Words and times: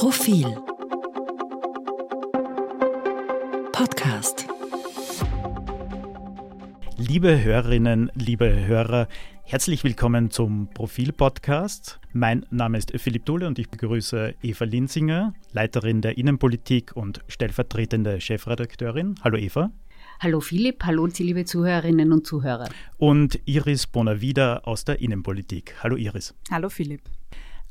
Profil 0.00 0.46
Podcast 3.70 4.46
Liebe 6.96 7.44
Hörerinnen, 7.44 8.10
liebe 8.14 8.64
Hörer, 8.66 9.08
herzlich 9.42 9.84
willkommen 9.84 10.30
zum 10.30 10.70
Profil-Podcast. 10.72 12.00
Mein 12.14 12.46
Name 12.48 12.78
ist 12.78 12.92
Philipp 12.96 13.26
Duhle 13.26 13.46
und 13.46 13.58
ich 13.58 13.68
begrüße 13.68 14.36
Eva 14.40 14.64
Linsinger, 14.64 15.34
Leiterin 15.52 16.00
der 16.00 16.16
Innenpolitik 16.16 16.96
und 16.96 17.20
stellvertretende 17.28 18.22
Chefredakteurin. 18.22 19.16
Hallo 19.22 19.36
Eva. 19.36 19.70
Hallo 20.18 20.40
Philipp, 20.40 20.82
hallo 20.84 21.08
Sie 21.08 21.24
liebe 21.24 21.44
Zuhörerinnen 21.44 22.10
und 22.10 22.26
Zuhörer. 22.26 22.70
Und 22.96 23.38
Iris 23.44 23.86
Bonavida 23.86 24.60
aus 24.60 24.86
der 24.86 25.02
Innenpolitik. 25.02 25.74
Hallo 25.82 25.96
Iris. 25.96 26.34
Hallo 26.50 26.70
Philipp. 26.70 27.02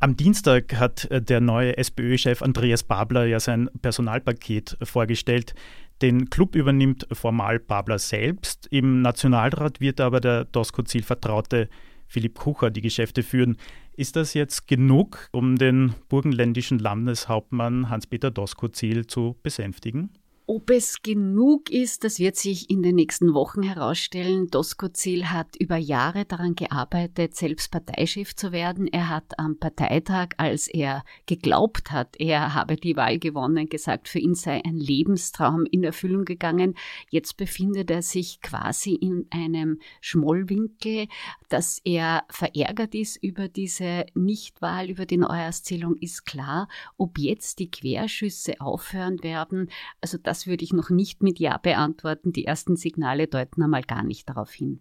Am 0.02 0.16
Dienstag 0.16 0.76
hat 0.76 1.12
äh, 1.12 1.22
der 1.22 1.42
neue 1.42 1.78
SPÖ-Chef 1.78 2.42
Andreas 2.42 2.84
Babler 2.84 3.26
ja 3.26 3.42
sein 3.42 3.70
Personalpaket 3.82 4.78
vorgestellt. 4.82 5.54
Den 6.02 6.30
Club 6.30 6.56
übernimmt 6.56 7.06
formal 7.12 7.60
Babler 7.60 8.00
selbst. 8.00 8.68
Im 8.72 9.02
Nationalrat 9.02 9.82
wird 9.82 10.00
aber 10.00 10.22
der 10.22 10.46
Doskozil-Vertraute 10.46 11.68
Philipp 12.08 12.36
Kucher 12.36 12.72
die 12.72 12.82
Geschäfte 12.82 13.24
führen. 13.24 13.58
Ist 13.98 14.16
das 14.16 14.34
jetzt 14.34 14.68
genug, 14.68 15.28
um 15.34 15.58
den 15.58 15.94
burgenländischen 16.08 16.80
Landeshauptmann 16.80 17.90
Hans-Peter 17.90 18.32
Doskozil 18.32 19.06
zu 19.06 19.38
besänftigen? 19.44 20.12
Ob 20.52 20.72
es 20.72 21.04
genug 21.04 21.70
ist, 21.70 22.04
das 22.04 22.18
wird 22.18 22.36
sich 22.36 22.72
in 22.72 22.82
den 22.82 22.96
nächsten 22.96 23.36
Wochen 23.36 23.62
herausstellen. 23.62 24.48
Doskozil 24.48 25.30
hat 25.30 25.56
über 25.60 25.78
Jahre 25.78 26.26
daran 26.26 26.56
gearbeitet, 26.56 27.36
selbst 27.36 27.70
Parteichef 27.70 28.36
zu 28.36 28.52
werden. 28.52 28.88
Er 28.88 29.10
hat 29.10 29.38
am 29.38 29.60
Parteitag, 29.60 30.30
als 30.38 30.68
er 30.68 31.04
geglaubt 31.28 31.92
hat, 31.92 32.16
er 32.18 32.56
habe 32.56 32.78
die 32.78 32.96
Wahl 32.96 33.20
gewonnen, 33.20 33.70
gesagt, 33.70 34.08
für 34.08 34.18
ihn 34.18 34.34
sei 34.34 34.60
ein 34.66 34.78
Lebenstraum 34.78 35.68
in 35.70 35.84
Erfüllung 35.84 36.26
gegangen. 36.26 36.74
Jetzt 37.12 37.38
befindet 37.38 37.92
er 37.92 38.02
sich 38.02 38.42
quasi 38.42 38.96
in 38.96 39.28
einem 39.30 39.80
Schmollwinkel, 40.02 41.10
dass 41.50 41.80
er 41.84 42.24
verärgert 42.28 42.96
ist 42.96 43.18
über 43.22 43.50
diese 43.50 44.08
Nichtwahl, 44.16 44.90
über 44.90 45.06
die 45.06 45.18
Neuauszählung, 45.18 45.96
ist 45.98 46.26
klar. 46.26 46.68
Ob 46.98 47.20
jetzt 47.20 47.60
die 47.60 47.70
Querschüsse 47.70 48.60
aufhören 48.60 49.22
werden, 49.22 49.70
also 50.02 50.18
das 50.18 50.39
das 50.40 50.48
würde 50.48 50.64
ich 50.64 50.72
noch 50.72 50.90
nicht 50.90 51.22
mit 51.22 51.38
Ja 51.38 51.58
beantworten. 51.58 52.32
Die 52.32 52.46
ersten 52.46 52.78
Signale 52.78 53.28
deuten 53.28 53.62
einmal 53.62 53.84
gar 53.84 54.04
nicht 54.04 54.30
darauf 54.30 54.52
hin. 54.52 54.80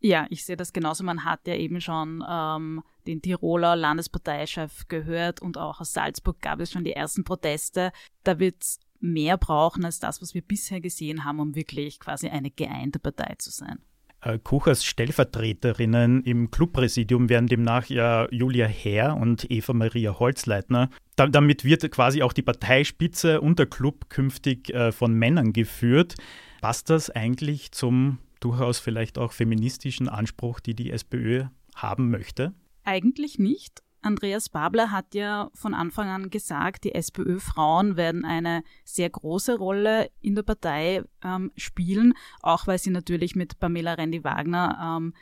Ja, 0.00 0.26
ich 0.30 0.44
sehe 0.44 0.56
das 0.56 0.72
genauso. 0.72 1.04
Man 1.04 1.24
hat 1.24 1.46
ja 1.46 1.54
eben 1.54 1.80
schon 1.80 2.24
ähm, 2.28 2.82
den 3.06 3.22
Tiroler 3.22 3.76
Landesparteichef 3.76 4.88
gehört 4.88 5.40
und 5.42 5.58
auch 5.58 5.80
aus 5.80 5.92
Salzburg 5.92 6.40
gab 6.40 6.58
es 6.58 6.72
schon 6.72 6.82
die 6.82 6.94
ersten 6.94 7.22
Proteste. 7.22 7.92
Da 8.24 8.40
wird 8.40 8.62
es 8.62 8.80
mehr 8.98 9.38
brauchen 9.38 9.84
als 9.84 10.00
das, 10.00 10.20
was 10.20 10.34
wir 10.34 10.42
bisher 10.42 10.80
gesehen 10.80 11.24
haben, 11.24 11.38
um 11.38 11.54
wirklich 11.54 12.00
quasi 12.00 12.28
eine 12.28 12.50
geeinte 12.50 12.98
Partei 12.98 13.36
zu 13.38 13.50
sein. 13.50 13.78
Äh, 14.22 14.38
Kuchers 14.38 14.84
Stellvertreterinnen 14.84 16.22
im 16.24 16.50
Clubpräsidium 16.50 17.28
werden 17.28 17.46
demnach 17.46 17.86
ja 17.86 18.28
Julia 18.30 18.66
Herr 18.66 19.16
und 19.16 19.50
Eva 19.50 19.72
Maria 19.72 20.18
Holzleitner. 20.18 20.90
Da, 21.16 21.26
damit 21.26 21.64
wird 21.64 21.90
quasi 21.90 22.22
auch 22.22 22.32
die 22.32 22.42
Parteispitze 22.42 23.40
und 23.40 23.58
der 23.58 23.66
Club 23.66 24.10
künftig 24.10 24.70
äh, 24.74 24.92
von 24.92 25.14
Männern 25.14 25.52
geführt. 25.52 26.14
Passt 26.60 26.90
das 26.90 27.08
eigentlich 27.08 27.72
zum 27.72 28.18
durchaus 28.40 28.78
vielleicht 28.78 29.18
auch 29.18 29.32
feministischen 29.32 30.08
Anspruch, 30.08 30.60
die 30.60 30.74
die 30.74 30.90
SPÖ 30.90 31.44
haben 31.74 32.10
möchte? 32.10 32.52
Eigentlich 32.84 33.38
nicht. 33.38 33.82
Andreas 34.02 34.48
Babler 34.48 34.90
hat 34.90 35.14
ja 35.14 35.50
von 35.54 35.74
Anfang 35.74 36.08
an 36.08 36.30
gesagt, 36.30 36.84
die 36.84 36.94
SPÖ-Frauen 36.94 37.96
werden 37.96 38.24
eine 38.24 38.62
sehr 38.84 39.10
große 39.10 39.58
Rolle 39.58 40.10
in 40.20 40.34
der 40.34 40.42
Partei 40.42 41.02
ähm, 41.22 41.52
spielen, 41.56 42.14
auch 42.40 42.66
weil 42.66 42.78
sie 42.78 42.90
natürlich 42.90 43.36
mit 43.36 43.58
Pamela 43.58 43.94
Rendi-Wagner 43.94 44.96
ähm, 44.98 45.14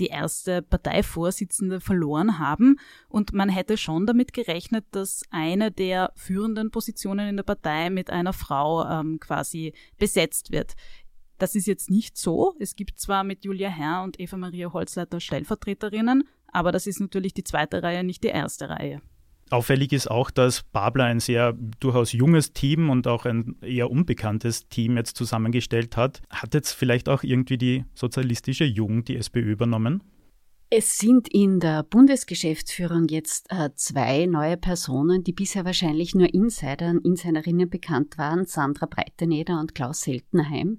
die 0.00 0.06
erste 0.06 0.62
Parteivorsitzende 0.62 1.80
verloren 1.80 2.38
haben. 2.38 2.80
Und 3.08 3.32
man 3.32 3.48
hätte 3.48 3.76
schon 3.76 4.06
damit 4.06 4.32
gerechnet, 4.32 4.84
dass 4.90 5.22
eine 5.30 5.70
der 5.70 6.12
führenden 6.16 6.70
Positionen 6.70 7.28
in 7.28 7.36
der 7.36 7.44
Partei 7.44 7.90
mit 7.90 8.10
einer 8.10 8.32
Frau 8.32 8.84
ähm, 8.88 9.20
quasi 9.20 9.72
besetzt 9.98 10.50
wird. 10.50 10.74
Das 11.38 11.54
ist 11.54 11.66
jetzt 11.66 11.90
nicht 11.90 12.16
so. 12.16 12.54
Es 12.58 12.76
gibt 12.76 12.98
zwar 12.98 13.24
mit 13.24 13.44
Julia 13.44 13.68
Herr 13.68 14.02
und 14.02 14.18
Eva 14.20 14.36
Maria 14.36 14.72
Holzleiter 14.72 15.20
Stellvertreterinnen, 15.20 16.24
aber 16.54 16.72
das 16.72 16.86
ist 16.86 17.00
natürlich 17.00 17.34
die 17.34 17.44
zweite 17.44 17.82
Reihe, 17.82 18.04
nicht 18.04 18.24
die 18.24 18.28
erste 18.28 18.68
Reihe. 18.70 19.02
Auffällig 19.50 19.92
ist 19.92 20.10
auch, 20.10 20.30
dass 20.30 20.62
Babler 20.62 21.04
ein 21.04 21.20
sehr 21.20 21.52
durchaus 21.78 22.12
junges 22.12 22.54
Team 22.54 22.88
und 22.88 23.06
auch 23.06 23.26
ein 23.26 23.56
eher 23.60 23.90
unbekanntes 23.90 24.68
Team 24.68 24.96
jetzt 24.96 25.16
zusammengestellt 25.16 25.96
hat. 25.96 26.22
Hat 26.30 26.54
jetzt 26.54 26.72
vielleicht 26.72 27.08
auch 27.08 27.22
irgendwie 27.22 27.58
die 27.58 27.84
sozialistische 27.94 28.64
Jugend 28.64 29.08
die 29.08 29.16
SPÖ 29.16 29.52
übernommen? 29.52 30.02
Es 30.76 30.98
sind 30.98 31.28
in 31.28 31.60
der 31.60 31.84
Bundesgeschäftsführung 31.84 33.06
jetzt 33.06 33.46
äh, 33.52 33.70
zwei 33.76 34.26
neue 34.26 34.56
Personen, 34.56 35.22
die 35.22 35.32
bisher 35.32 35.64
wahrscheinlich 35.64 36.16
nur 36.16 36.34
Insidern, 36.34 36.98
Insiderinnen 36.98 37.70
bekannt 37.70 38.18
waren, 38.18 38.44
Sandra 38.44 38.86
Breiteneder 38.86 39.60
und 39.60 39.76
Klaus 39.76 40.00
Seltenheim. 40.00 40.78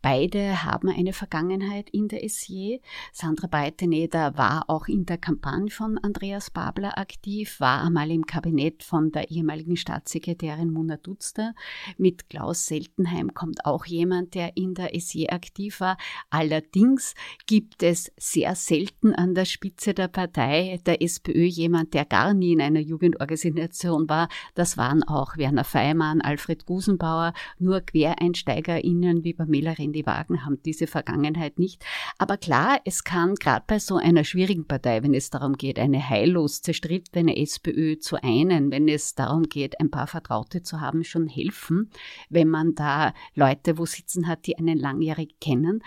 Beide 0.00 0.64
haben 0.64 0.88
eine 0.88 1.12
Vergangenheit 1.12 1.90
in 1.90 2.08
der 2.08 2.26
SJ. 2.26 2.78
Sandra 3.12 3.46
Breiteneder 3.46 4.38
war 4.38 4.70
auch 4.70 4.88
in 4.88 5.04
der 5.04 5.18
Kampagne 5.18 5.70
von 5.70 5.98
Andreas 5.98 6.50
Babler 6.50 6.96
aktiv, 6.96 7.60
war 7.60 7.84
einmal 7.84 8.10
im 8.10 8.24
Kabinett 8.24 8.84
von 8.84 9.12
der 9.12 9.30
ehemaligen 9.30 9.76
Staatssekretärin 9.76 10.72
Mona 10.72 10.96
Dutzter. 10.96 11.52
Mit 11.98 12.30
Klaus 12.30 12.64
Seltenheim 12.64 13.34
kommt 13.34 13.66
auch 13.66 13.84
jemand, 13.84 14.34
der 14.34 14.56
in 14.56 14.72
der 14.72 14.98
SJ 14.98 15.26
aktiv 15.28 15.80
war. 15.80 15.98
Allerdings 16.30 17.14
gibt 17.46 17.82
es 17.82 18.10
sehr 18.16 18.54
selten 18.54 19.14
an 19.14 19.25
der 19.34 19.44
Spitze 19.44 19.94
der 19.94 20.08
Partei 20.08 20.80
der 20.86 21.02
SPÖ 21.02 21.44
jemand, 21.44 21.94
der 21.94 22.04
gar 22.04 22.34
nie 22.34 22.52
in 22.52 22.60
einer 22.60 22.80
Jugendorganisation 22.80 24.08
war. 24.08 24.28
Das 24.54 24.76
waren 24.76 25.02
auch 25.02 25.36
Werner 25.36 25.64
Feimann, 25.64 26.20
Alfred 26.20 26.66
Gusenbauer. 26.66 27.32
Nur 27.58 27.80
QuereinsteigerInnen 27.80 29.24
wie 29.24 29.34
Pamela 29.34 29.72
Rendi-Wagen 29.72 30.44
haben 30.44 30.62
diese 30.64 30.86
Vergangenheit 30.86 31.58
nicht. 31.58 31.84
Aber 32.18 32.36
klar, 32.36 32.80
es 32.84 33.04
kann 33.04 33.34
gerade 33.34 33.64
bei 33.66 33.78
so 33.78 33.96
einer 33.96 34.24
schwierigen 34.24 34.66
Partei, 34.66 35.02
wenn 35.02 35.14
es 35.14 35.30
darum 35.30 35.56
geht, 35.56 35.78
eine 35.78 36.08
heillos 36.08 36.62
zerstrittene 36.62 37.36
SPÖ 37.36 37.98
zu 37.98 38.16
einen, 38.22 38.70
wenn 38.70 38.88
es 38.88 39.14
darum 39.14 39.44
geht, 39.44 39.80
ein 39.80 39.90
paar 39.90 40.06
Vertraute 40.06 40.62
zu 40.62 40.80
haben, 40.80 41.04
schon 41.04 41.28
helfen, 41.28 41.90
wenn 42.28 42.48
man 42.48 42.74
da 42.74 43.14
Leute 43.34 43.78
wo 43.78 43.86
sitzen 43.86 44.26
hat, 44.28 44.46
die 44.46 44.58
einen 44.58 44.78
langjährig 44.78 45.40
kennen. 45.40 45.82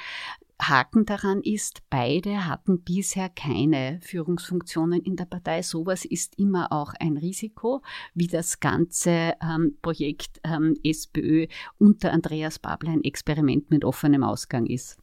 Haken 0.61 1.05
daran 1.05 1.41
ist, 1.41 1.81
beide 1.89 2.45
hatten 2.45 2.81
bisher 2.83 3.29
keine 3.29 3.99
Führungsfunktionen 4.01 5.01
in 5.01 5.15
der 5.15 5.25
Partei. 5.25 5.61
Sowas 5.61 6.05
ist 6.05 6.37
immer 6.37 6.71
auch 6.71 6.93
ein 6.99 7.17
Risiko, 7.17 7.81
wie 8.13 8.27
das 8.27 8.59
ganze 8.59 9.33
ähm, 9.41 9.77
Projekt 9.81 10.41
ähm, 10.43 10.75
SPÖ 10.83 11.47
unter 11.77 12.11
Andreas 12.11 12.59
Babler 12.59 12.91
ein 12.91 13.03
Experiment 13.03 13.71
mit 13.71 13.85
offenem 13.85 14.23
Ausgang 14.23 14.65
ist. 14.65 14.97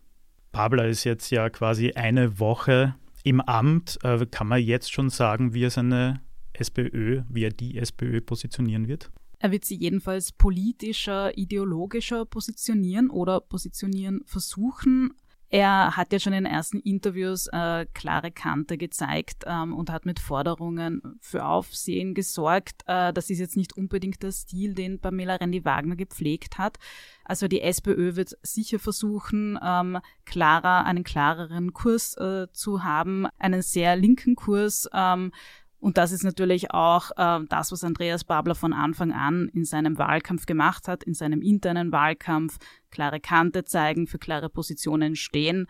Babler 0.52 0.88
ist 0.88 1.04
jetzt 1.04 1.30
ja 1.30 1.50
quasi 1.50 1.92
eine 1.92 2.38
Woche 2.38 2.94
im 3.24 3.40
Amt. 3.40 3.98
Äh, 4.02 4.26
kann 4.26 4.48
man 4.48 4.62
jetzt 4.62 4.92
schon 4.92 5.10
sagen, 5.10 5.54
wie 5.54 5.64
er 5.64 5.70
seine 5.70 6.20
SPÖ, 6.52 7.22
wie 7.28 7.44
er 7.44 7.50
die 7.50 7.76
SPÖ 7.76 8.20
positionieren 8.20 8.88
wird? 8.88 9.10
Er 9.38 9.52
wird 9.52 9.64
sie 9.64 9.76
jedenfalls 9.76 10.32
politischer, 10.32 11.36
ideologischer 11.36 12.24
positionieren 12.24 13.10
oder 13.10 13.40
positionieren 13.40 14.22
versuchen. 14.24 15.12
Er 15.48 15.96
hat 15.96 16.12
ja 16.12 16.18
schon 16.18 16.32
in 16.32 16.44
den 16.44 16.52
ersten 16.52 16.80
Interviews 16.80 17.46
äh, 17.52 17.86
klare 17.94 18.32
Kante 18.32 18.76
gezeigt 18.76 19.44
ähm, 19.46 19.74
und 19.74 19.90
hat 19.90 20.04
mit 20.04 20.18
Forderungen 20.18 21.18
für 21.20 21.44
Aufsehen 21.46 22.14
gesorgt. 22.14 22.82
Äh, 22.86 23.12
das 23.12 23.30
ist 23.30 23.38
jetzt 23.38 23.56
nicht 23.56 23.76
unbedingt 23.76 24.22
der 24.24 24.32
Stil, 24.32 24.74
den 24.74 25.00
Pamela 25.00 25.36
Rendi-Wagner 25.36 25.94
gepflegt 25.94 26.58
hat. 26.58 26.78
Also 27.24 27.46
die 27.46 27.60
SPÖ 27.60 28.16
wird 28.16 28.36
sicher 28.42 28.80
versuchen, 28.80 29.56
ähm, 29.62 29.98
klarer, 30.24 30.84
einen 30.84 31.04
klareren 31.04 31.72
Kurs 31.72 32.16
äh, 32.16 32.48
zu 32.52 32.82
haben, 32.82 33.26
einen 33.38 33.62
sehr 33.62 33.94
linken 33.94 34.34
Kurs. 34.34 34.88
Ähm, 34.92 35.30
und 35.78 35.98
das 35.98 36.12
ist 36.12 36.24
natürlich 36.24 36.70
auch 36.70 37.10
äh, 37.16 37.44
das, 37.48 37.70
was 37.70 37.84
Andreas 37.84 38.24
Babler 38.24 38.54
von 38.54 38.72
Anfang 38.72 39.12
an 39.12 39.48
in 39.52 39.64
seinem 39.64 39.98
Wahlkampf 39.98 40.46
gemacht 40.46 40.88
hat, 40.88 41.04
in 41.04 41.14
seinem 41.14 41.42
internen 41.42 41.92
Wahlkampf, 41.92 42.58
klare 42.90 43.20
Kante 43.20 43.64
zeigen, 43.64 44.06
für 44.06 44.18
klare 44.18 44.48
Positionen 44.48 45.16
stehen. 45.16 45.66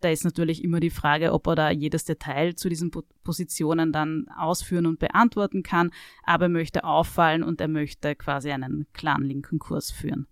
Da 0.00 0.08
ist 0.08 0.24
natürlich 0.24 0.64
immer 0.64 0.80
die 0.80 0.90
Frage, 0.90 1.32
ob 1.34 1.46
er 1.46 1.54
da 1.56 1.70
jedes 1.70 2.04
Detail 2.04 2.54
zu 2.54 2.70
diesen 2.70 2.90
Positionen 3.22 3.92
dann 3.92 4.26
ausführen 4.34 4.86
und 4.86 4.98
beantworten 4.98 5.62
kann. 5.62 5.90
Aber 6.22 6.46
er 6.46 6.50
möchte 6.50 6.84
auffallen 6.84 7.42
und 7.42 7.60
er 7.60 7.68
möchte 7.68 8.16
quasi 8.16 8.50
einen 8.50 8.86
klaren 8.94 9.24
linken 9.24 9.58
Kurs 9.58 9.90
führen. 9.90 10.26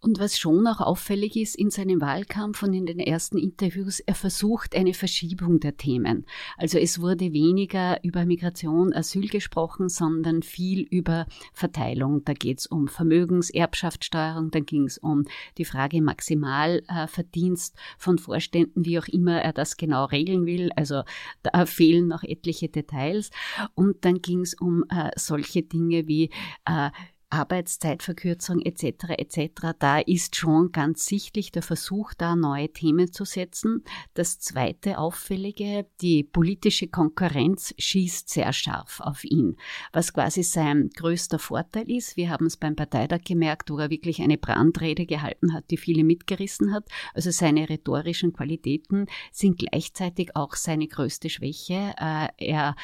Und 0.00 0.18
was 0.18 0.38
schon 0.38 0.66
auch 0.66 0.80
auffällig 0.80 1.36
ist 1.36 1.56
in 1.56 1.70
seinem 1.70 2.00
Wahlkampf 2.00 2.62
und 2.62 2.74
in 2.74 2.86
den 2.86 2.98
ersten 2.98 3.38
Interviews, 3.38 4.00
er 4.00 4.14
versucht 4.14 4.74
eine 4.74 4.94
Verschiebung 4.94 5.60
der 5.60 5.76
Themen. 5.76 6.26
Also 6.56 6.78
es 6.78 7.00
wurde 7.00 7.32
weniger 7.32 8.02
über 8.02 8.24
Migration, 8.24 8.92
Asyl 8.92 9.28
gesprochen, 9.28 9.88
sondern 9.88 10.42
viel 10.42 10.82
über 10.82 11.26
Verteilung. 11.52 12.24
Da 12.24 12.32
geht 12.32 12.60
es 12.60 12.66
um 12.66 12.88
Vermögenserbschaftssteuerung, 12.88 14.50
dann 14.50 14.66
ging 14.66 14.84
es 14.84 14.98
um 14.98 15.24
die 15.58 15.64
Frage 15.64 16.02
Maximalverdienst 16.02 17.76
von 17.98 18.18
Vorständen, 18.18 18.84
wie 18.84 18.98
auch 18.98 19.08
immer 19.08 19.40
er 19.40 19.52
das 19.52 19.76
genau 19.76 20.04
regeln 20.04 20.46
will. 20.46 20.70
Also 20.76 21.02
da 21.42 21.66
fehlen 21.66 22.08
noch 22.08 22.22
etliche 22.22 22.68
Details. 22.68 23.30
Und 23.74 24.04
dann 24.04 24.20
ging 24.20 24.40
es 24.40 24.54
um 24.54 24.84
äh, 24.88 25.10
solche 25.16 25.62
Dinge 25.62 26.06
wie 26.06 26.30
äh, 26.64 26.90
Arbeitszeitverkürzung 27.32 28.60
etc. 28.60 29.14
etc. 29.16 29.72
Da 29.78 29.98
ist 29.98 30.36
schon 30.36 30.70
ganz 30.70 31.06
sichtlich 31.06 31.50
der 31.50 31.62
Versuch, 31.62 32.12
da 32.14 32.36
neue 32.36 32.68
Themen 32.68 33.10
zu 33.10 33.24
setzen. 33.24 33.84
Das 34.14 34.38
zweite 34.38 34.98
Auffällige, 34.98 35.86
die 36.00 36.24
politische 36.24 36.88
Konkurrenz 36.88 37.74
schießt 37.78 38.28
sehr 38.28 38.52
scharf 38.52 39.00
auf 39.00 39.24
ihn, 39.24 39.56
was 39.92 40.12
quasi 40.12 40.42
sein 40.42 40.90
größter 40.94 41.38
Vorteil 41.38 41.90
ist. 41.90 42.16
Wir 42.16 42.28
haben 42.28 42.46
es 42.46 42.58
beim 42.58 42.76
Parteitag 42.76 43.22
gemerkt, 43.24 43.70
wo 43.70 43.78
er 43.78 43.90
wirklich 43.90 44.20
eine 44.20 44.36
Brandrede 44.36 45.06
gehalten 45.06 45.54
hat, 45.54 45.70
die 45.70 45.78
viele 45.78 46.04
mitgerissen 46.04 46.74
hat. 46.74 46.88
Also 47.14 47.30
seine 47.30 47.68
rhetorischen 47.68 48.32
Qualitäten 48.32 49.06
sind 49.32 49.58
gleichzeitig 49.58 50.36
auch 50.36 50.54
seine 50.54 50.86
größte 50.86 51.30
Schwäche. 51.30 51.94
Äh, 51.98 52.28
er 52.36 52.76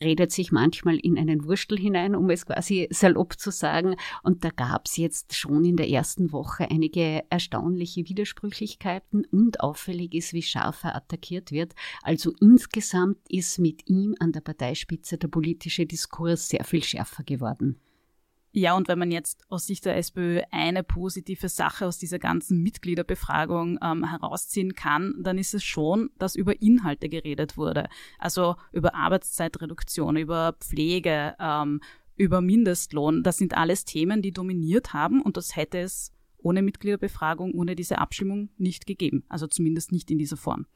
redet 0.00 0.32
sich 0.32 0.52
manchmal 0.52 0.96
in 0.96 1.18
einen 1.18 1.44
Wurstel 1.44 1.78
hinein, 1.78 2.14
um 2.14 2.28
es 2.30 2.46
quasi 2.46 2.88
salopp 2.90 3.38
zu 3.38 3.50
sagen. 3.50 3.96
Und 4.22 4.44
da 4.44 4.50
gab 4.50 4.86
es 4.86 4.96
jetzt 4.96 5.34
schon 5.34 5.64
in 5.64 5.76
der 5.76 5.88
ersten 5.88 6.32
Woche 6.32 6.70
einige 6.70 7.24
erstaunliche 7.30 8.08
Widersprüchlichkeiten 8.08 9.24
und 9.30 9.60
auffällig 9.60 10.14
ist, 10.14 10.32
wie 10.32 10.42
scharf 10.42 10.84
er 10.84 10.96
attackiert 10.96 11.52
wird. 11.52 11.74
Also 12.02 12.32
insgesamt 12.40 13.18
ist 13.28 13.58
mit 13.58 13.88
ihm 13.88 14.14
an 14.20 14.32
der 14.32 14.40
Parteispitze 14.40 15.18
der 15.18 15.28
politische 15.28 15.86
Diskurs 15.86 16.48
sehr 16.48 16.64
viel 16.64 16.82
schärfer 16.82 17.24
geworden. 17.24 17.80
Ja, 18.58 18.74
und 18.74 18.88
wenn 18.88 18.98
man 18.98 19.10
jetzt 19.10 19.44
aus 19.50 19.66
Sicht 19.66 19.84
der 19.84 19.98
SPÖ 19.98 20.40
eine 20.50 20.82
positive 20.82 21.50
Sache 21.50 21.86
aus 21.86 21.98
dieser 21.98 22.18
ganzen 22.18 22.62
Mitgliederbefragung 22.62 23.78
ähm, 23.82 24.08
herausziehen 24.08 24.74
kann, 24.74 25.14
dann 25.18 25.36
ist 25.36 25.52
es 25.52 25.62
schon, 25.62 26.08
dass 26.18 26.34
über 26.34 26.62
Inhalte 26.62 27.10
geredet 27.10 27.58
wurde. 27.58 27.86
Also 28.18 28.56
über 28.72 28.94
Arbeitszeitreduktion, 28.94 30.16
über 30.16 30.54
Pflege, 30.58 31.34
ähm, 31.38 31.82
über 32.16 32.40
Mindestlohn. 32.40 33.22
Das 33.22 33.36
sind 33.36 33.54
alles 33.54 33.84
Themen, 33.84 34.22
die 34.22 34.32
dominiert 34.32 34.94
haben 34.94 35.20
und 35.20 35.36
das 35.36 35.54
hätte 35.54 35.80
es 35.80 36.14
ohne 36.46 36.62
Mitgliederbefragung, 36.62 37.52
ohne 37.52 37.74
diese 37.74 37.98
Abstimmung 37.98 38.48
nicht 38.56 38.86
gegeben. 38.86 39.24
Also 39.28 39.46
zumindest 39.46 39.92
nicht 39.92 40.10
in 40.10 40.18
dieser 40.18 40.36
Form 40.36 40.66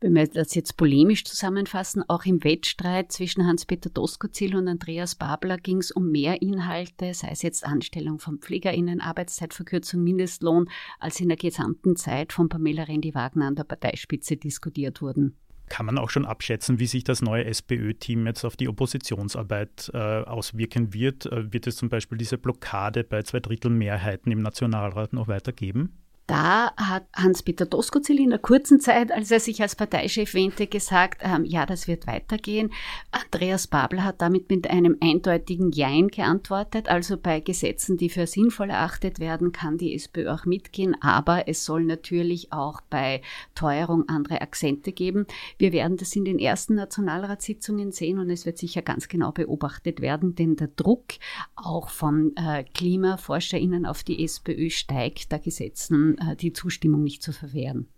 wenn 0.00 0.14
wir 0.14 0.26
das 0.26 0.54
jetzt 0.54 0.76
polemisch 0.76 1.24
zusammenfassen, 1.24 2.04
auch 2.08 2.24
im 2.24 2.42
Wettstreit 2.44 3.12
zwischen 3.12 3.46
Hans-Peter 3.46 3.90
Doskozil 3.90 4.56
und 4.56 4.68
Andreas 4.68 5.14
Babler 5.14 5.58
ging 5.58 5.78
es 5.78 5.92
um 5.92 6.10
mehr 6.10 6.42
Inhalte, 6.42 7.14
sei 7.14 7.28
es 7.30 7.42
jetzt 7.42 7.64
Anstellung 7.64 8.18
von 8.18 8.38
PflegerInnen, 8.38 9.00
Arbeitszeitverkürzung, 9.00 10.02
Mindestlohn, 10.02 10.68
als 10.98 11.20
in 11.20 11.28
der 11.28 11.36
gesamten 11.36 11.96
Zeit 11.96 12.32
von 12.32 12.48
Pamela 12.48 12.84
Rendi-Wagner 12.84 13.46
an 13.46 13.54
der 13.54 13.64
Parteispitze 13.64 14.36
diskutiert 14.36 15.02
wurden. 15.02 15.36
Kann 15.72 15.86
man 15.86 15.96
auch 15.96 16.10
schon 16.10 16.26
abschätzen, 16.26 16.80
wie 16.80 16.86
sich 16.86 17.02
das 17.02 17.22
neue 17.22 17.46
SPÖ-Team 17.46 18.26
jetzt 18.26 18.44
auf 18.44 18.58
die 18.58 18.68
Oppositionsarbeit 18.68 19.90
äh, 19.94 19.96
auswirken 19.96 20.92
wird? 20.92 21.24
Äh, 21.24 21.50
wird 21.50 21.66
es 21.66 21.76
zum 21.76 21.88
Beispiel 21.88 22.18
diese 22.18 22.36
Blockade 22.36 23.04
bei 23.04 23.22
Zweidrittelmehrheiten 23.22 24.30
im 24.30 24.42
Nationalrat 24.42 25.14
noch 25.14 25.28
weitergeben? 25.28 26.01
Da 26.32 26.72
hat 26.78 27.04
Hans-Peter 27.12 27.66
Doskozil 27.66 28.18
in 28.18 28.30
der 28.30 28.38
kurzen 28.38 28.80
Zeit, 28.80 29.12
als 29.12 29.30
er 29.30 29.38
sich 29.38 29.60
als 29.60 29.76
Parteichef 29.76 30.32
wähnte, 30.32 30.66
gesagt, 30.66 31.20
ähm, 31.22 31.44
ja, 31.44 31.66
das 31.66 31.88
wird 31.88 32.06
weitergehen. 32.06 32.72
Andreas 33.10 33.66
Babel 33.66 34.02
hat 34.02 34.22
damit 34.22 34.48
mit 34.48 34.70
einem 34.70 34.96
eindeutigen 35.02 35.72
Jein 35.72 36.08
geantwortet. 36.08 36.88
Also 36.88 37.18
bei 37.18 37.40
Gesetzen, 37.40 37.98
die 37.98 38.08
für 38.08 38.26
sinnvoll 38.26 38.70
erachtet 38.70 39.20
werden, 39.20 39.52
kann 39.52 39.76
die 39.76 39.94
SPÖ 39.94 40.30
auch 40.30 40.46
mitgehen. 40.46 40.96
Aber 41.02 41.48
es 41.48 41.66
soll 41.66 41.84
natürlich 41.84 42.50
auch 42.50 42.80
bei 42.88 43.20
Teuerung 43.54 44.08
andere 44.08 44.40
Akzente 44.40 44.92
geben. 44.92 45.26
Wir 45.58 45.74
werden 45.74 45.98
das 45.98 46.16
in 46.16 46.24
den 46.24 46.38
ersten 46.38 46.76
Nationalratssitzungen 46.76 47.92
sehen 47.92 48.18
und 48.18 48.30
es 48.30 48.46
wird 48.46 48.56
sicher 48.56 48.80
ganz 48.80 49.08
genau 49.08 49.32
beobachtet 49.32 50.00
werden, 50.00 50.34
denn 50.34 50.56
der 50.56 50.68
Druck 50.68 51.08
auch 51.56 51.90
von 51.90 52.34
äh, 52.36 52.64
KlimaforscherInnen 52.72 53.84
auf 53.84 54.02
die 54.02 54.24
SPÖ 54.24 54.70
steigt, 54.70 55.30
da 55.30 55.36
Gesetzen 55.36 56.16
die 56.40 56.52
Zustimmung 56.52 57.02
nicht 57.02 57.22
zu 57.22 57.32
verwehren. 57.32 57.88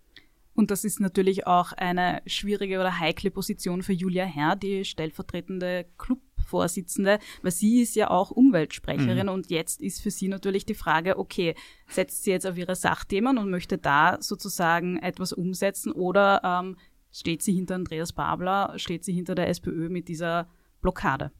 Und 0.55 0.71
das 0.71 0.85
ist 0.85 1.01
natürlich 1.01 1.45
auch 1.45 1.73
eine 1.73 2.21
schwierige 2.25 2.79
oder 2.79 2.99
heikle 2.99 3.29
Position 3.29 3.83
für 3.83 3.91
Julia 3.91 4.23
Herr, 4.23 4.55
die 4.55 4.85
stellvertretende 4.85 5.85
Clubvorsitzende, 5.97 7.19
weil 7.41 7.51
sie 7.51 7.81
ist 7.81 7.95
ja 7.97 8.09
auch 8.09 8.31
Umweltsprecherin 8.31 9.27
mhm. 9.27 9.33
und 9.33 9.49
jetzt 9.49 9.81
ist 9.81 10.01
für 10.01 10.11
sie 10.11 10.29
natürlich 10.29 10.65
die 10.65 10.73
Frage, 10.73 11.19
okay, 11.19 11.55
setzt 11.89 12.23
sie 12.23 12.31
jetzt 12.31 12.47
auf 12.47 12.57
ihre 12.57 12.75
Sachthemen 12.75 13.37
und 13.37 13.49
möchte 13.49 13.77
da 13.77 14.17
sozusagen 14.21 14.97
etwas 14.97 15.33
umsetzen 15.33 15.91
oder 15.91 16.41
ähm, 16.43 16.77
steht 17.11 17.41
sie 17.41 17.53
hinter 17.53 17.75
Andreas 17.75 18.13
Babler, 18.13 18.73
steht 18.77 19.03
sie 19.03 19.13
hinter 19.13 19.35
der 19.35 19.49
SPÖ 19.49 19.89
mit 19.89 20.07
dieser 20.07 20.47
Blockade? 20.81 21.31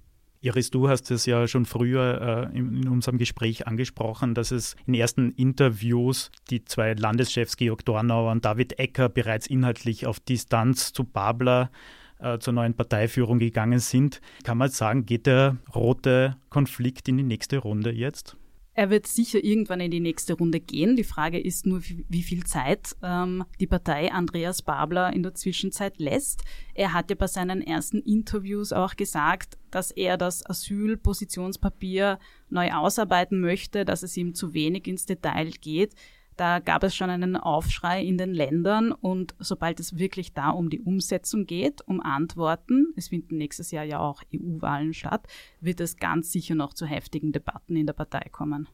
Iris, 0.45 0.69
du 0.69 0.87
hast 0.87 1.09
es 1.09 1.25
ja 1.25 1.47
schon 1.47 1.65
früher 1.65 2.49
äh, 2.53 2.57
in, 2.57 2.83
in, 2.83 2.87
unserem 2.87 3.17
Gespräch 3.17 3.65
angesprochen, 3.65 4.35
dass 4.35 4.51
es 4.51 4.75
in 4.85 4.93
ersten 4.93 5.31
Interviews 5.31 6.29
die 6.51 6.63
zwei 6.63 6.93
Landeschefs 6.93 7.57
Georg 7.57 7.83
Dornauer 7.83 8.31
und 8.31 8.45
David 8.45 8.77
Ecker 8.77 9.09
bereits 9.09 9.47
inhaltlich 9.47 10.05
auf 10.05 10.19
Distanz 10.19 10.93
zu 10.93 11.03
Babler 11.03 11.71
äh, 12.19 12.37
zur 12.37 12.53
neuen 12.53 12.75
Parteiführung 12.75 13.39
gegangen 13.39 13.79
sind. 13.79 14.21
Kann 14.43 14.59
man 14.59 14.69
sagen, 14.69 15.07
geht 15.07 15.25
der 15.25 15.57
rote 15.73 16.37
Konflikt 16.49 17.09
in 17.09 17.17
die 17.17 17.23
nächste 17.23 17.57
Runde 17.57 17.91
jetzt? 17.91 18.37
Er 18.77 18.89
wird 18.89 19.07
sicher 19.07 19.41
irgendwann 19.41 19.79
in 19.79 19.89
die 19.89 20.01
nächste 20.01 20.33
Runde 20.33 20.59
gehen. 20.59 20.97
Die 20.97 21.05
Frage 21.05 21.39
ist 21.39 21.65
nur, 21.65 21.81
wie 21.81 22.23
viel 22.23 22.43
Zeit 22.43 22.93
ähm, 23.01 23.45
die 23.61 23.67
Partei 23.67 24.11
Andreas 24.11 24.61
Babler 24.61 25.13
in 25.13 25.23
der 25.23 25.33
Zwischenzeit 25.33 25.97
lässt. 25.97 26.43
Er 26.73 26.91
hat 26.91 27.09
ja 27.09 27.15
bei 27.15 27.27
seinen 27.27 27.61
ersten 27.61 28.01
Interviews 28.01 28.73
auch 28.73 28.97
gesagt, 28.97 29.57
dass 29.71 29.91
er 29.91 30.17
das 30.17 30.45
Asylpositionspapier 30.45 32.19
neu 32.49 32.73
ausarbeiten 32.73 33.39
möchte, 33.39 33.85
dass 33.85 34.03
es 34.03 34.17
ihm 34.17 34.35
zu 34.35 34.53
wenig 34.53 34.87
ins 34.87 35.05
Detail 35.05 35.51
geht. 35.51 35.95
Da 36.35 36.59
gab 36.59 36.83
es 36.83 36.95
schon 36.95 37.09
einen 37.09 37.37
Aufschrei 37.37 38.03
in 38.03 38.17
den 38.17 38.33
Ländern 38.33 38.91
und 38.91 39.35
sobald 39.39 39.79
es 39.79 39.97
wirklich 39.97 40.33
da 40.33 40.49
um 40.49 40.69
die 40.69 40.81
Umsetzung 40.81 41.45
geht, 41.45 41.81
um 41.87 42.01
Antworten, 42.01 42.93
es 42.97 43.07
finden 43.07 43.37
nächstes 43.37 43.71
Jahr 43.71 43.85
ja 43.85 43.99
auch 43.99 44.21
EU-Wahlen 44.33 44.93
statt, 44.93 45.27
wird 45.61 45.79
es 45.79 45.95
ganz 45.95 46.31
sicher 46.31 46.55
noch 46.55 46.73
zu 46.73 46.85
heftigen 46.85 47.31
Debatten 47.31 47.77
in 47.77 47.85
der 47.85 47.93
Partei 47.93 48.27
kommen. 48.31 48.67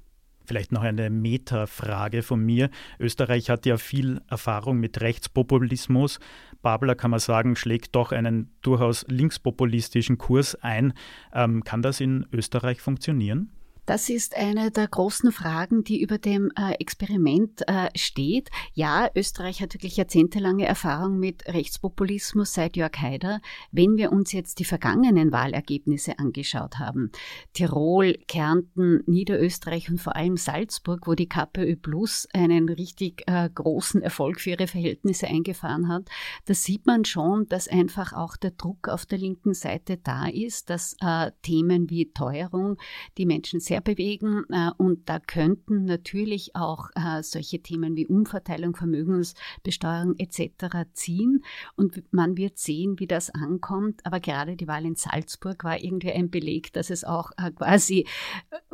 Vielleicht 0.46 0.72
noch 0.72 0.82
eine 0.82 1.12
Metafrage 1.12 2.24
von 2.24 2.44
mir. 2.44 2.72
Österreich 3.00 3.50
hat 3.50 3.65
ja 3.68 3.77
viel 3.77 4.22
Erfahrung 4.27 4.80
mit 4.80 5.00
Rechtspopulismus. 5.00 6.20
Babler, 6.63 6.96
kann 6.96 7.12
man 7.12 7.20
sagen, 7.20 7.56
schlägt 7.56 7.96
doch 7.96 8.12
einen 8.12 8.51
durchaus 8.62 9.06
linkspopulistischen 9.08 10.18
Kurs 10.18 10.56
ein. 10.56 10.94
Ähm, 11.32 11.63
kann 11.63 11.84
das 11.84 12.01
in 12.01 12.25
Österreich 12.32 12.82
funktionieren? 12.82 13.51
Das 13.88 14.09
ist 14.09 14.38
eine 14.38 14.69
der 14.69 14.88
großen 14.88 15.31
Fragen, 15.31 15.83
die 15.83 16.01
über 16.01 16.19
dem 16.19 16.51
äh, 16.55 16.73
Experiment 16.73 17.67
äh, 17.67 17.89
steht. 17.95 18.50
Ja, 18.73 19.09
Österreich 19.15 19.59
hat 19.59 19.73
wirklich 19.73 19.97
jahrzehntelange 19.97 20.65
Erfahrung 20.65 21.17
mit 21.17 21.47
Rechtspopulismus 21.47 22.53
seit 22.53 22.77
Jörg 22.77 22.95
Haider. 22.97 23.41
Wenn 23.71 23.97
wir 23.97 24.11
uns 24.11 24.33
jetzt 24.33 24.59
die 24.59 24.65
vergangenen 24.65 25.31
Wahlergebnisse 25.31 26.19
angeschaut 26.19 26.77
haben, 26.77 27.11
Tirol, 27.53 28.19
Kärnten, 28.27 29.01
Niederösterreich 29.07 29.89
und 29.89 30.00
vor 30.00 30.15
allem 30.15 30.38
Salzburg, 30.38 31.07
wo 31.07 31.15
die 31.15 31.27
KPÖ 31.27 31.75
Plus 31.75 32.27
einen 32.33 32.69
richtig 32.69 33.23
äh, 33.25 33.50
großen 33.50 34.03
Erfolg 34.03 34.41
für 34.41 34.51
ihre 34.51 34.67
Verhältnisse 34.67 35.25
eingefahren 35.25 35.88
hat, 35.88 36.07
da 36.45 36.53
sieht 36.53 36.85
man 36.85 37.03
schon, 37.03 37.47
dass 37.47 37.67
einfach 37.67 38.13
auch 38.13 38.38
der 38.38 38.51
Druck 38.51 38.89
auf 38.89 39.07
der 39.07 39.17
linken 39.17 39.55
Seite 39.55 39.97
da 39.97 40.27
ist, 40.27 40.69
dass 40.69 40.95
Themen 41.41 41.89
wie 41.89 42.11
Teuerung 42.11 42.77
die 43.17 43.25
Menschen 43.25 43.59
sehr 43.59 43.71
bewegen. 43.80 44.44
Äh, 44.50 44.72
und 44.78 45.08
da 45.08 45.20
könnten 45.20 45.86
natürlich 45.86 46.56
auch 46.56 46.90
äh, 46.96 47.24
solche 47.24 47.62
Themen 47.62 47.96
wie 47.96 48.08
Umverteilung, 48.08 48.75
Vermögensbesteuerung 48.75 50.16
etc. 50.18 50.90
ziehen. 50.94 51.44
Und 51.75 52.04
man 52.12 52.36
wird 52.36 52.58
sehen, 52.58 53.00
wie 53.00 53.08
das 53.08 53.30
ankommt. 53.30 54.06
Aber 54.06 54.20
gerade 54.20 54.56
die 54.56 54.68
Wahl 54.68 54.86
in 54.86 54.96
Salzburg 54.96 55.63
war 55.63 55.82
irgendwie 55.82 56.12
ein 56.12 56.30
Beleg, 56.30 56.74
dass 56.74 56.90
es 56.90 57.04
auch 57.04 57.32
äh, 57.38 57.51
quasi 57.51 58.06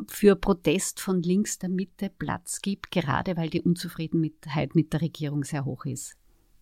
für 0.08 0.34
Protest 0.34 1.00
von 1.00 1.22
links 1.22 1.58
der 1.58 1.68
Mitte 1.68 2.10
Platz 2.10 2.60
gibt, 2.60 2.90
gerade 2.90 3.36
weil 3.36 3.50
die 3.50 3.62
Unzufriedenheit 3.62 4.74
mit 4.74 4.92
der 4.92 5.02
Regierung 5.02 5.44
sehr 5.44 5.64
hoch 5.64 5.84
ist. 5.84 6.16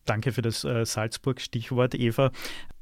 Danke 0.07 0.33
für 0.33 0.43
das 0.43 0.65
äh, 0.65 0.87
Salzburg-Stichwort, 0.87 1.95
Eva. 1.95 2.31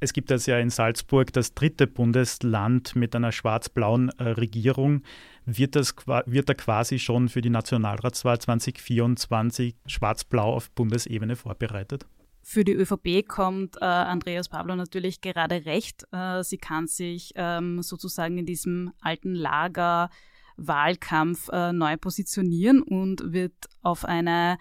Es 0.00 0.12
gibt 0.12 0.30
das 0.30 0.46
ja 0.46 0.58
in 0.58 0.70
Salzburg 0.70 1.32
das 1.32 1.54
dritte 1.54 1.86
Bundesland 1.86 2.94
mit 2.94 3.16
einer 3.16 3.32
schwarz-blauen 3.32 4.10
äh, 4.18 4.24
Regierung. 4.24 5.02
Wird, 5.46 5.76
das, 5.76 5.94
wird 6.26 6.48
da 6.48 6.54
quasi 6.54 6.98
schon 6.98 7.28
für 7.28 7.40
die 7.40 7.50
Nationalratswahl 7.50 8.38
2024 8.38 9.74
schwarz-blau 9.86 10.54
auf 10.54 10.70
Bundesebene 10.70 11.36
vorbereitet? 11.36 12.06
Für 12.42 12.62
die 12.62 12.74
ÖVP 12.74 13.26
kommt 13.26 13.76
äh, 13.80 13.84
Andreas 13.86 14.50
Pablo 14.50 14.76
natürlich 14.76 15.22
gerade 15.22 15.64
recht. 15.64 16.04
Äh, 16.12 16.44
sie 16.44 16.58
kann 16.58 16.86
sich 16.86 17.32
ähm, 17.36 17.82
sozusagen 17.82 18.36
in 18.36 18.44
diesem 18.44 18.92
alten 19.00 19.34
Lager 19.34 20.10
Wahlkampf 20.58 21.48
äh, 21.48 21.72
neu 21.72 21.96
positionieren 21.96 22.82
und 22.82 23.32
wird 23.32 23.54
auf 23.82 24.04
eine 24.04 24.58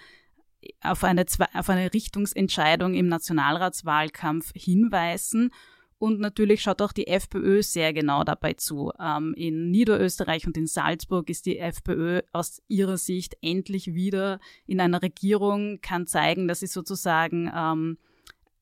auf 0.82 1.03
eine, 1.03 1.25
auf 1.53 1.70
eine 1.70 1.93
Richtungsentscheidung 1.93 2.93
im 2.93 3.08
Nationalratswahlkampf 3.08 4.51
hinweisen. 4.55 5.51
Und 5.98 6.20
natürlich 6.20 6.62
schaut 6.62 6.82
auch 6.82 6.91
die 6.91 7.08
FPÖ 7.08 7.63
sehr 7.63 7.93
genau 7.93 8.25
dabei 8.25 8.53
zu. 8.53 8.91
Ähm, 9.00 9.34
in 9.38 9.72
Niederösterreich 9.72 10.46
und 10.46 10.58
in 10.58 10.67
Salzburg 10.67 11.29
ist 11.29 11.46
die 11.46 11.60
FPÖ 11.60 12.22
aus 12.34 12.62
ihrer 12.67 12.98
Sicht 12.98 13.38
endlich 13.41 13.93
wieder 13.93 14.39
in 14.67 14.82
einer 14.82 15.01
Regierung, 15.01 15.79
kann 15.82 16.05
zeigen, 16.05 16.50
dass 16.50 16.60
sie 16.60 16.67
sozusagen 16.67 17.50
ähm, 17.55 17.98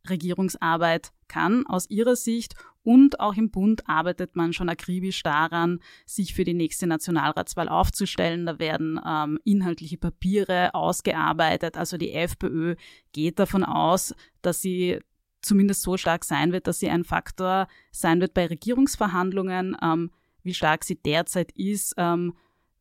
Regierungsarbeit 0.10 1.12
kann 1.28 1.66
aus 1.66 1.90
ihrer 1.90 2.16
Sicht. 2.16 2.56
Und 2.84 3.20
auch 3.20 3.36
im 3.36 3.52
Bund 3.52 3.88
arbeitet 3.88 4.36
man 4.36 4.54
schon 4.54 4.68
akribisch 4.68 5.22
daran, 5.22 5.80
sich 6.06 6.34
für 6.34 6.44
die 6.44 6.56
nächste 6.56 6.88
Nationalratswahl 6.88 7.70
aufzustellen. 7.70 8.46
Da 8.46 8.58
werden 8.58 9.00
ähm, 9.06 9.40
inhaltliche 9.44 9.98
Papiere 9.98 10.74
ausgearbeitet. 10.74 11.78
Also 11.78 11.98
die 11.98 12.12
FPÖ 12.12 12.76
geht 13.12 13.38
davon 13.38 13.64
aus, 13.64 14.16
dass 14.42 14.62
sie 14.62 15.00
zumindest 15.42 15.84
so 15.84 15.98
stark 15.98 16.24
sein 16.26 16.52
wird, 16.52 16.68
dass 16.68 16.80
sie 16.80 16.90
ein 16.90 17.04
Faktor 17.04 17.68
sein 17.92 18.20
wird 18.20 18.34
bei 18.34 18.48
Regierungsverhandlungen. 18.48 19.78
Ähm, 19.82 20.12
wie 20.44 20.54
stark 20.54 20.84
sie 20.84 20.96
derzeit 20.96 21.52
ist, 21.52 21.94
ähm, 21.98 22.34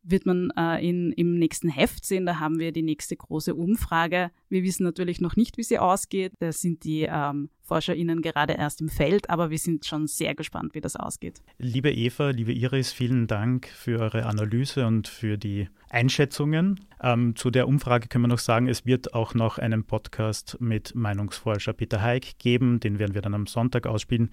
wird 0.02 0.26
man 0.26 0.50
äh, 0.56 0.86
in, 0.86 1.12
im 1.12 1.38
nächsten 1.38 1.68
Heft 1.68 2.04
sehen. 2.04 2.26
Da 2.26 2.38
haben 2.38 2.58
wir 2.58 2.72
die 2.72 2.82
nächste 2.82 3.16
große 3.16 3.54
Umfrage. 3.54 4.30
Wir 4.48 4.62
wissen 4.62 4.84
natürlich 4.84 5.20
noch 5.20 5.36
nicht, 5.36 5.58
wie 5.58 5.62
sie 5.62 5.78
ausgeht. 5.78 6.32
Da 6.38 6.52
sind 6.52 6.84
die 6.84 7.02
ähm, 7.02 7.50
ForscherInnen 7.62 8.22
gerade 8.22 8.54
erst 8.54 8.80
im 8.80 8.88
Feld, 8.88 9.30
aber 9.30 9.50
wir 9.50 9.58
sind 9.58 9.84
schon 9.86 10.06
sehr 10.06 10.34
gespannt, 10.34 10.74
wie 10.74 10.80
das 10.80 10.96
ausgeht. 10.96 11.42
Liebe 11.58 11.92
Eva, 11.92 12.30
liebe 12.30 12.52
Iris, 12.52 12.92
vielen 12.92 13.26
Dank 13.26 13.68
für 13.68 14.00
eure 14.00 14.26
Analyse 14.26 14.86
und 14.86 15.06
für 15.06 15.38
die 15.38 15.68
Einschätzungen. 15.88 16.80
Ähm, 17.02 17.36
zu 17.36 17.50
der 17.50 17.68
Umfrage 17.68 18.08
können 18.08 18.24
wir 18.24 18.28
noch 18.28 18.38
sagen, 18.38 18.68
es 18.68 18.86
wird 18.86 19.14
auch 19.14 19.34
noch 19.34 19.58
einen 19.58 19.84
Podcast 19.84 20.56
mit 20.60 20.94
Meinungsforscher 20.94 21.72
Peter 21.72 22.02
Heik 22.02 22.38
geben. 22.38 22.80
Den 22.80 22.98
werden 22.98 23.14
wir 23.14 23.22
dann 23.22 23.34
am 23.34 23.46
Sonntag 23.46 23.86
ausspielen. 23.86 24.30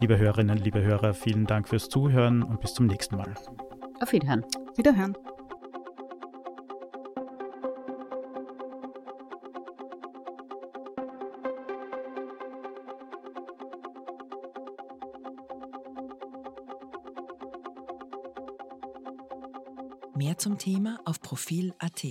Liebe 0.00 0.16
Hörerinnen, 0.16 0.58
liebe 0.58 0.82
Hörer, 0.82 1.12
vielen 1.12 1.46
Dank 1.46 1.68
fürs 1.68 1.88
Zuhören 1.88 2.42
und 2.42 2.60
bis 2.60 2.74
zum 2.74 2.86
nächsten 2.86 3.16
Mal. 3.16 3.34
Auf 4.00 4.12
Wiederhören. 4.12 4.44
Wiederhören. 4.76 5.16
Mehr 20.14 20.38
zum 20.38 20.58
Thema 20.58 20.98
auf 21.04 21.20
Profil.at. 21.20 22.04